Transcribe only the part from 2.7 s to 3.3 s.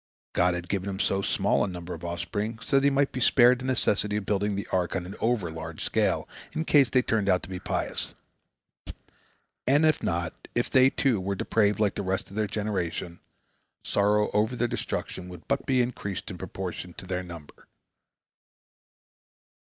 that he might be